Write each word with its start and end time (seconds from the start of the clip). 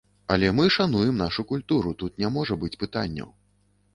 Але 0.35 0.47
мы 0.59 0.63
шануем 0.75 1.19
нашу 1.23 1.43
культуру, 1.51 1.93
тут 2.03 2.17
не 2.23 2.31
можа 2.37 2.57
быць 2.63 2.79
пытанняў. 2.85 3.29